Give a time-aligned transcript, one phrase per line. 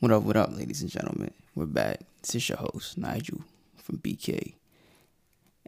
[0.00, 1.34] What up, what up, ladies and gentlemen?
[1.54, 2.00] We're back.
[2.22, 3.44] This is your host, Nigel
[3.76, 4.54] from BK.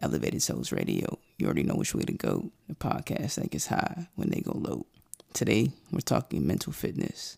[0.00, 1.18] Elevated Souls Radio.
[1.36, 2.50] You already know which way to go.
[2.66, 4.86] The podcast that gets high when they go low.
[5.34, 7.36] Today, we're talking mental fitness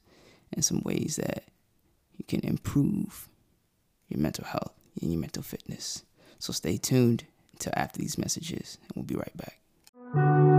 [0.52, 1.42] and some ways that
[2.16, 3.28] you can improve
[4.08, 6.04] your mental health and your mental fitness.
[6.38, 7.24] So stay tuned
[7.54, 10.53] until after these messages, and we'll be right back.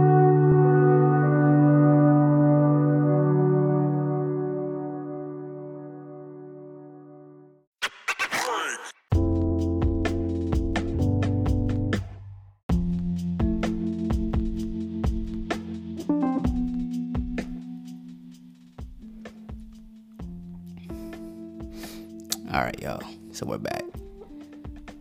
[22.55, 23.03] All right, y'all.
[23.33, 23.83] So we're back.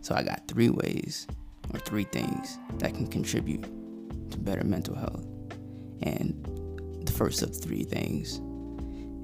[0.01, 1.25] So I got three ways
[1.73, 3.63] or three things that can contribute
[4.31, 5.25] to better mental health.
[6.01, 6.35] And
[7.05, 8.41] the first of three things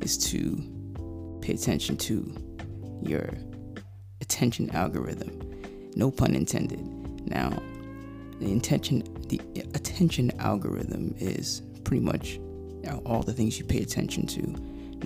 [0.01, 2.33] is to pay attention to
[3.01, 3.33] your
[4.21, 5.91] attention algorithm.
[5.97, 6.79] No pun intended.
[7.27, 7.49] Now,
[8.39, 9.41] the intention the
[9.75, 12.39] attention algorithm is pretty much
[13.05, 14.41] all the things you pay attention to.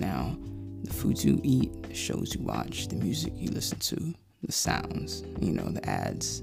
[0.00, 0.38] Now,
[0.84, 5.52] the foods you eat, shows you watch, the music you listen to, the sounds, you
[5.52, 6.40] know, the ads,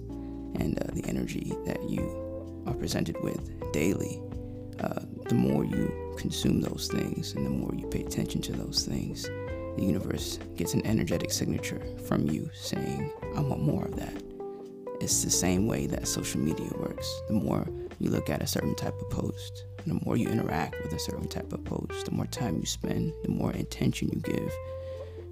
[0.56, 4.22] and uh, the energy that you are presented with daily.
[4.80, 8.86] Uh, the more you consume those things and the more you pay attention to those
[8.86, 9.24] things,
[9.78, 14.22] the universe gets an energetic signature from you saying, I want more of that.
[15.00, 17.22] It's the same way that social media works.
[17.28, 17.68] The more
[18.00, 21.28] you look at a certain type of post, the more you interact with a certain
[21.28, 24.52] type of post, the more time you spend, the more intention you give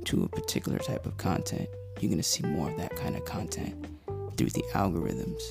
[0.05, 3.25] to a particular type of content, you're going to see more of that kind of
[3.25, 3.85] content
[4.37, 5.41] through the algorithms.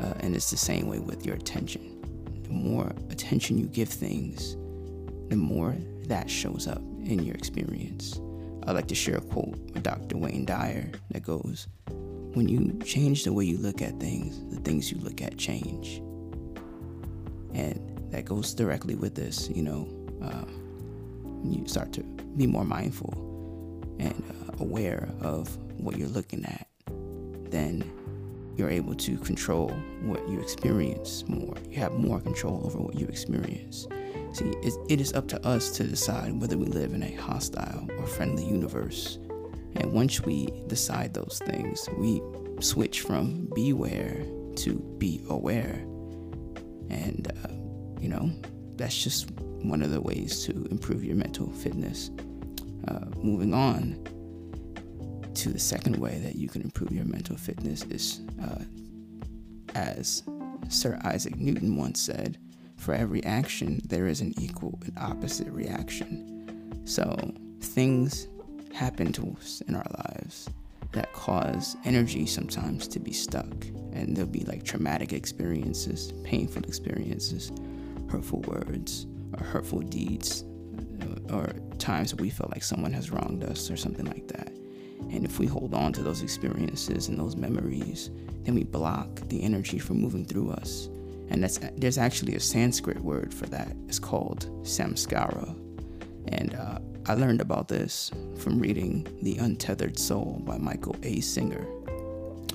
[0.00, 1.94] Uh, and it's the same way with your attention.
[2.44, 4.56] The more attention you give things,
[5.28, 8.20] the more that shows up in your experience.
[8.66, 10.18] I like to share a quote with Dr.
[10.18, 14.92] Wayne Dyer that goes, When you change the way you look at things, the things
[14.92, 15.96] you look at change.
[17.54, 19.88] And that goes directly with this, you know,
[20.22, 20.44] uh,
[21.40, 23.27] when you start to be more mindful
[23.98, 26.66] and uh, aware of what you're looking at,
[27.50, 27.90] then
[28.56, 29.70] you're able to control
[30.02, 31.54] what you experience more.
[31.70, 33.86] You have more control over what you experience.
[34.32, 34.52] See,
[34.88, 38.44] it is up to us to decide whether we live in a hostile or friendly
[38.44, 39.18] universe.
[39.76, 42.20] And once we decide those things, we
[42.60, 44.24] switch from beware
[44.56, 45.84] to be aware.
[46.90, 47.52] And uh,
[48.00, 48.30] you know,
[48.76, 52.10] that's just one of the ways to improve your mental fitness.
[52.88, 54.02] Uh, moving on
[55.34, 58.64] to the second way that you can improve your mental fitness is, uh,
[59.74, 60.22] as
[60.68, 62.38] Sir Isaac Newton once said,
[62.76, 66.80] for every action, there is an equal and opposite reaction.
[66.84, 67.14] So,
[67.60, 68.28] things
[68.72, 70.48] happen to us in our lives
[70.92, 73.66] that cause energy sometimes to be stuck.
[73.92, 77.52] And there'll be like traumatic experiences, painful experiences,
[78.08, 79.06] hurtful words
[79.36, 80.44] or hurtful deeds
[81.30, 84.48] or times we feel like someone has wronged us or something like that.
[85.10, 88.10] And if we hold on to those experiences and those memories,
[88.42, 90.88] then we block the energy from moving through us.
[91.30, 93.74] And that's there's actually a Sanskrit word for that.
[93.86, 95.54] It's called samskara.
[96.28, 101.20] And uh, I learned about this from reading The Untethered Soul by Michael A.
[101.20, 101.66] Singer.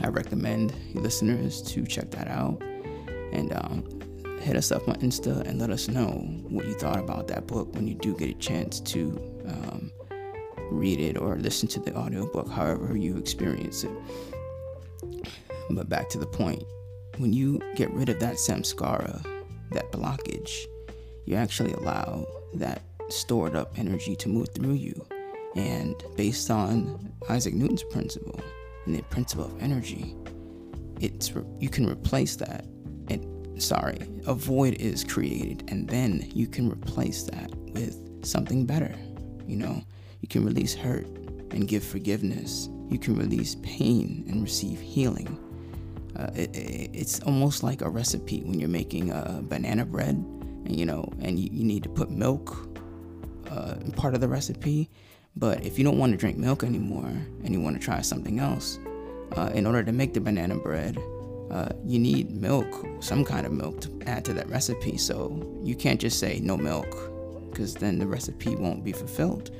[0.04, 2.62] I recommend listeners to check that out.
[3.32, 3.84] And um,
[4.44, 6.10] hit us up on Insta and let us know
[6.50, 9.18] what you thought about that book when you do get a chance to
[9.48, 9.92] um,
[10.70, 13.92] read it or listen to the audiobook, however you experience it.
[15.70, 16.64] But back to the point
[17.18, 19.24] when you get rid of that samskara,
[19.72, 20.66] that blockage,
[21.26, 25.06] you actually allow that stored up energy to move through you.
[25.56, 28.40] And based on Isaac Newton's principle
[28.86, 30.16] and the principle of energy,
[31.00, 32.66] it's you can replace that
[33.58, 38.94] sorry, a void is created, and then you can replace that with something better.
[39.48, 39.84] You know,
[40.22, 41.06] you can release hurt
[41.52, 42.70] and give forgiveness.
[42.90, 45.40] You can release pain and receive healing.
[46.16, 50.76] Uh, it, it, it's almost like a recipe when you're making a banana bread, and
[50.76, 52.70] you know, and you, you need to put milk
[53.50, 54.90] uh, part of the recipe.
[55.36, 57.12] But if you don't want to drink milk anymore
[57.44, 58.78] and you want to try something else,
[59.36, 60.98] uh, in order to make the banana bread,
[61.54, 64.98] uh, you need milk, some kind of milk to add to that recipe.
[64.98, 66.90] So you can't just say no milk
[67.52, 69.52] because then the recipe won't be fulfilled.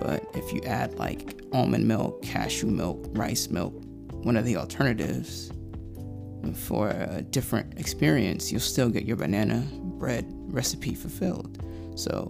[0.00, 3.72] But if you add like almond milk, cashew milk, rice milk,
[4.24, 5.52] one of the alternatives
[6.54, 11.62] for a different experience, you'll still get your banana bread recipe fulfilled.
[11.94, 12.28] So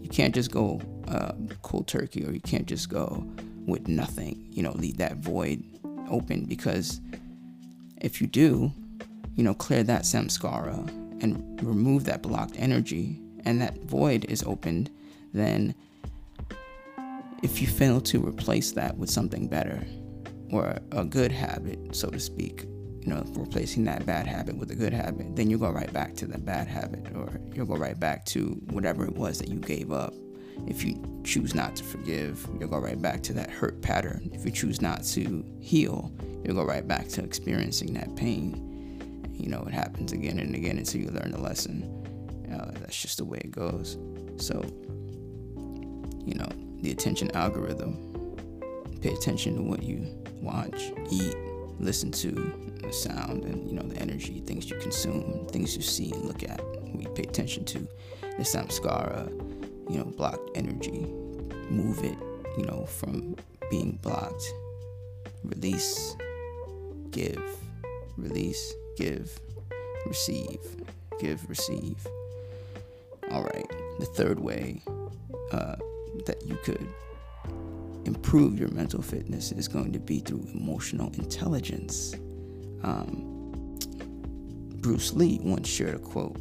[0.00, 3.22] you can't just go uh, cold turkey or you can't just go
[3.66, 4.46] with nothing.
[4.50, 5.62] You know, leave that void
[6.08, 7.02] open because
[8.00, 8.72] if you do,
[9.36, 10.88] you know, clear that samskara
[11.22, 14.90] and remove that blocked energy and that void is opened,
[15.32, 15.74] then
[17.42, 19.82] if you fail to replace that with something better
[20.50, 22.64] or a good habit, so to speak,
[23.00, 26.14] you know, replacing that bad habit with a good habit, then you go right back
[26.16, 29.58] to the bad habit or you'll go right back to whatever it was that you
[29.58, 30.12] gave up.
[30.66, 34.30] If you choose not to forgive, you'll go right back to that hurt pattern.
[34.32, 36.12] If you choose not to heal,
[36.44, 38.66] you'll go right back to experiencing that pain.
[39.38, 41.82] You know, it happens again and again until you learn the lesson.
[42.52, 43.96] Uh, that's just the way it goes.
[44.36, 44.62] So,
[46.24, 46.48] you know,
[46.82, 48.06] the attention algorithm.
[49.00, 50.06] Pay attention to what you
[50.42, 51.34] watch, eat,
[51.78, 56.12] listen to, the sound, and you know the energy, things you consume, things you see
[56.12, 56.60] and look at.
[56.94, 57.78] We pay attention to
[58.36, 59.59] This the samskara,
[59.90, 61.06] you know, blocked energy.
[61.68, 62.16] Move it,
[62.56, 63.36] you know, from
[63.70, 64.44] being blocked.
[65.42, 66.16] Release,
[67.10, 67.42] give,
[68.16, 69.38] release, give,
[70.06, 70.60] receive,
[71.18, 72.06] give, receive.
[73.30, 73.68] All right.
[73.98, 74.82] The third way
[75.52, 75.76] uh,
[76.26, 76.86] that you could
[78.04, 82.14] improve your mental fitness is going to be through emotional intelligence.
[82.82, 83.78] Um,
[84.80, 86.38] Bruce Lee once shared a quote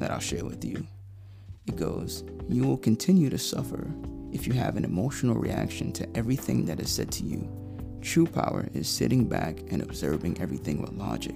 [0.00, 0.86] that I'll share with you.
[1.66, 3.90] It goes, You will continue to suffer
[4.32, 7.48] if you have an emotional reaction to everything that is said to you.
[8.00, 11.34] True power is sitting back and observing everything with logic.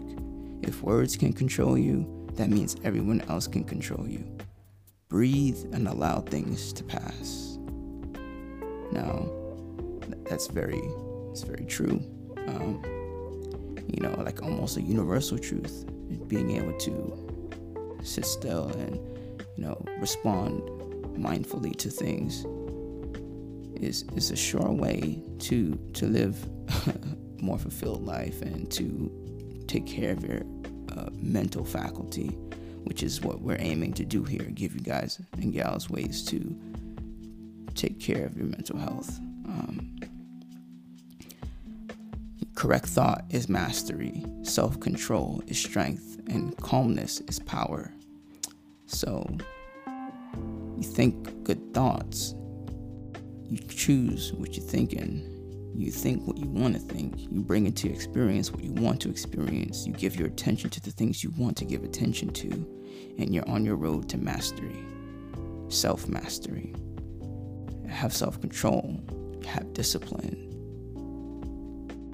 [0.62, 4.24] If words can control you, that means everyone else can control you.
[5.08, 7.58] Breathe and allow things to pass.
[8.92, 9.28] Now,
[10.24, 10.80] that's very,
[11.30, 12.02] it's very true.
[12.48, 12.82] Um,
[13.88, 15.84] you know, like almost a universal truth.
[16.28, 18.98] Being able to sit still and,
[19.56, 20.62] you know, respond
[21.16, 22.44] mindfully to things
[23.80, 26.36] is is a sure way to to live
[26.86, 26.94] a
[27.42, 29.10] more fulfilled life and to
[29.66, 30.42] take care of your
[30.96, 32.28] uh, mental faculty,
[32.84, 34.44] which is what we're aiming to do here.
[34.54, 36.56] Give you guys and gals ways to
[37.74, 39.18] take care of your mental health.
[39.46, 39.98] Um,
[42.54, 47.92] correct thought is mastery, self control is strength, and calmness is power.
[48.86, 49.26] So,
[50.76, 52.34] you think good thoughts,
[53.44, 55.30] you choose what you're thinking.
[55.76, 57.18] You think what you want to think.
[57.18, 59.86] You bring into your experience what you want to experience.
[59.86, 62.48] You give your attention to the things you want to give attention to.
[63.18, 64.84] And you're on your road to mastery,
[65.68, 66.74] self mastery.
[67.88, 69.00] Have self control,
[69.46, 70.50] have discipline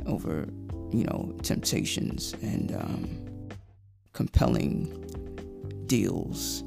[0.06, 0.48] over,
[0.90, 3.48] you know, temptations and um,
[4.12, 4.88] compelling
[5.90, 6.62] deals,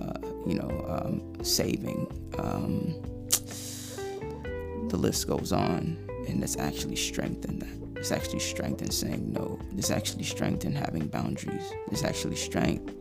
[0.00, 2.06] uh, you know, um, saving.
[2.38, 2.94] Um,
[4.88, 7.98] the list goes on, and it's actually strengthened that.
[7.98, 9.58] It's actually strength in saying no.
[9.76, 11.70] It's actually strength in having boundaries.
[11.92, 12.94] It's actually strength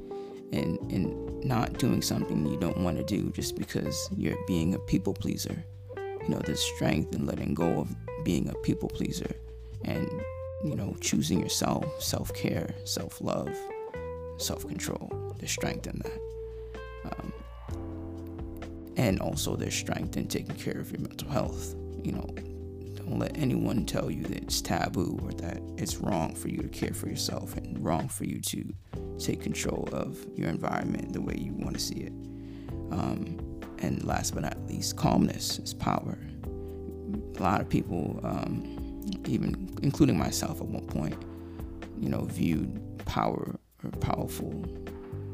[0.52, 4.80] in in not doing something you don't want to do just because you're being a
[4.80, 5.64] people pleaser.
[5.96, 7.96] You know, there's strength in letting go of
[8.26, 9.34] being a people pleaser
[9.86, 10.06] and
[10.66, 13.56] you know choosing yourself, self-care, self-love,
[14.38, 15.19] self-control.
[15.40, 16.20] There's strength in that.
[17.06, 17.34] Um,
[18.98, 21.74] and also there's strength in taking care of your mental health.
[22.04, 22.28] You know,
[22.96, 26.68] don't let anyone tell you that it's taboo or that it's wrong for you to
[26.68, 28.74] care for yourself and wrong for you to
[29.18, 32.14] take control of your environment the way you want to see it.
[32.92, 33.38] Um,
[33.80, 36.18] and last but not least, calmness is power.
[37.38, 41.16] A lot of people, um, even including myself at one point,
[42.00, 44.66] you know, viewed power or powerful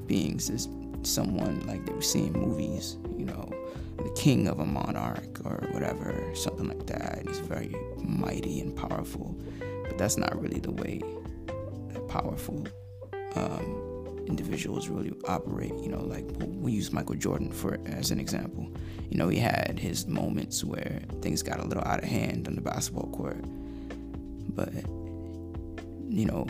[0.07, 0.67] beings as
[1.03, 3.49] someone like they were seeing movies, you know,
[3.97, 7.23] the king of a monarch or whatever, something like that.
[7.27, 9.35] He's very mighty and powerful,
[9.87, 11.01] but that's not really the way
[12.07, 12.65] powerful
[13.35, 15.73] um, individuals really operate.
[15.75, 18.69] You know, like we use Michael Jordan for as an example.
[19.09, 22.55] You know, he had his moments where things got a little out of hand on
[22.55, 23.43] the basketball court,
[24.55, 24.73] but
[26.07, 26.47] you know,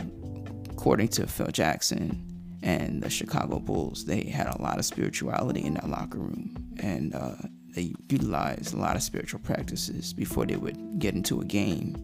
[0.70, 5.74] according to Phil Jackson and the Chicago Bulls, they had a lot of spirituality in
[5.74, 7.36] that locker room, and uh,
[7.74, 11.96] they utilized a lot of spiritual practices before they would get into a game.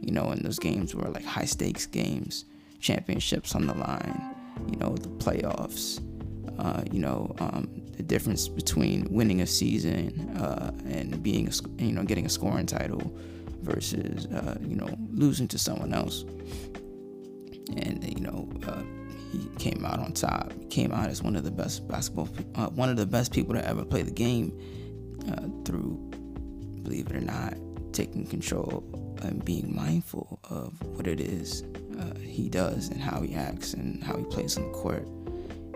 [0.00, 2.44] You know, and those games were like high stakes games,
[2.80, 4.34] championships on the line.
[4.68, 6.00] You know, the playoffs.
[6.58, 11.92] Uh, you know, um, the difference between winning a season uh, and being, a, you
[11.92, 13.12] know, getting a scoring title
[13.62, 16.24] versus, uh, you know, losing to someone else.
[17.76, 18.82] And you know uh,
[19.32, 20.52] he came out on top.
[20.60, 23.54] He came out as one of the best basketball, uh, one of the best people
[23.54, 24.52] to ever play the game
[25.30, 25.96] uh, through,
[26.82, 27.54] believe it or not,
[27.92, 28.84] taking control
[29.22, 31.62] and being mindful of what it is
[31.98, 35.06] uh, he does and how he acts and how he plays on the court.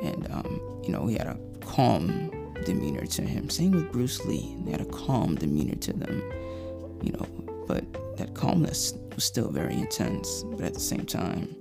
[0.02, 2.30] And, um, you know, he had a calm
[2.64, 3.48] demeanor to him.
[3.48, 4.54] Same with Bruce Lee.
[4.64, 6.22] They had a calm demeanor to them,
[7.02, 7.26] you know,
[7.66, 7.84] but
[8.18, 10.42] that calmness was still very intense.
[10.44, 11.54] But at the same time,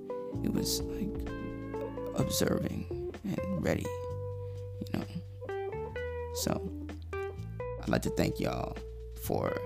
[0.44, 1.35] it was like
[2.16, 3.86] observing and ready,
[4.92, 5.04] you know.
[6.34, 6.70] So
[7.82, 8.76] I'd like to thank y'all
[9.22, 9.56] for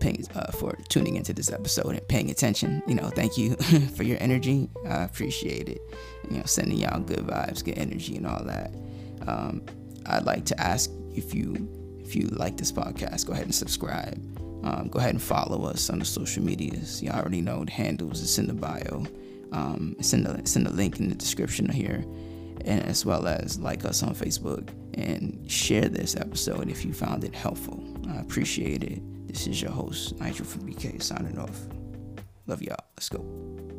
[0.00, 2.82] paying, uh, for tuning into this episode and paying attention.
[2.86, 3.54] You know, thank you
[3.96, 4.68] for your energy.
[4.86, 5.80] I appreciate it.
[6.28, 8.74] You know, sending y'all good vibes, good energy, and all that.
[9.26, 9.62] Um,
[10.06, 11.68] I'd like to ask if you
[12.04, 14.18] if you like this podcast, go ahead and subscribe.
[14.64, 17.02] Um, go ahead and follow us on the social medias.
[17.02, 18.22] You already know the handles.
[18.22, 19.06] It's in the bio.
[19.52, 22.04] Um, the it's in the link in the description here,
[22.64, 27.24] and as well as like us on Facebook and share this episode if you found
[27.24, 27.82] it helpful.
[28.08, 29.00] I appreciate it.
[29.28, 31.58] This is your host Nigel from BK signing off.
[32.46, 32.76] Love y'all.
[32.96, 33.71] Let's go.